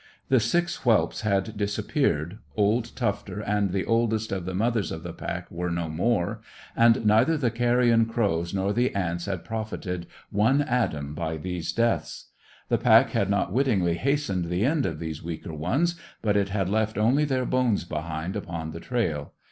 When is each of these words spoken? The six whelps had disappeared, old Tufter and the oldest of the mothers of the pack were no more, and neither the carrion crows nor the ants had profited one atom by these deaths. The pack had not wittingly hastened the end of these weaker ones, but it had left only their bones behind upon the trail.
The 0.29 0.39
six 0.39 0.77
whelps 0.77 1.21
had 1.21 1.55
disappeared, 1.57 2.39
old 2.57 2.85
Tufter 2.95 3.39
and 3.39 3.69
the 3.69 3.85
oldest 3.85 4.31
of 4.31 4.45
the 4.45 4.55
mothers 4.55 4.91
of 4.91 5.03
the 5.03 5.13
pack 5.13 5.51
were 5.51 5.69
no 5.69 5.89
more, 5.89 6.41
and 6.75 7.05
neither 7.05 7.37
the 7.37 7.51
carrion 7.51 8.07
crows 8.07 8.51
nor 8.51 8.73
the 8.73 8.95
ants 8.95 9.27
had 9.27 9.45
profited 9.45 10.07
one 10.31 10.63
atom 10.63 11.13
by 11.13 11.37
these 11.37 11.71
deaths. 11.71 12.29
The 12.67 12.79
pack 12.79 13.11
had 13.11 13.29
not 13.29 13.53
wittingly 13.53 13.93
hastened 13.93 14.45
the 14.45 14.65
end 14.65 14.87
of 14.87 14.97
these 14.97 15.21
weaker 15.21 15.53
ones, 15.53 15.99
but 16.23 16.35
it 16.35 16.49
had 16.49 16.67
left 16.67 16.97
only 16.97 17.23
their 17.23 17.45
bones 17.45 17.83
behind 17.83 18.35
upon 18.35 18.71
the 18.71 18.79
trail. 18.79 19.33